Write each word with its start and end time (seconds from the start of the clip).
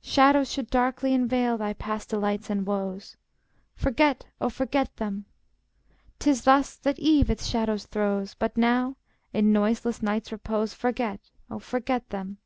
Shadows 0.00 0.50
should 0.50 0.70
darkly 0.70 1.12
Enveil 1.12 1.58
thy 1.58 1.74
past 1.74 2.08
delights 2.08 2.48
and 2.48 2.66
woes. 2.66 3.18
Forget, 3.74 4.24
oh, 4.40 4.48
forget 4.48 4.96
them! 4.96 5.26
'Tis 6.18 6.44
thus 6.44 6.76
that 6.76 6.98
eve 6.98 7.28
its 7.28 7.46
shadows 7.46 7.84
throws; 7.84 8.32
But 8.32 8.56
now, 8.56 8.96
in 9.34 9.52
noiseless 9.52 10.02
night's 10.02 10.32
repose, 10.32 10.72
Forget, 10.72 11.20
oh, 11.50 11.58
forget 11.58 12.08
them! 12.08 12.38